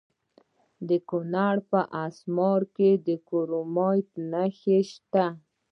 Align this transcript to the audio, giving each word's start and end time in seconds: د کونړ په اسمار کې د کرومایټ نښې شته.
د 0.87 0.89
کونړ 1.09 1.55
په 1.71 1.79
اسمار 2.05 2.61
کې 2.75 2.89
د 3.07 3.09
کرومایټ 3.27 4.09
نښې 4.31 4.79
شته. 4.91 5.25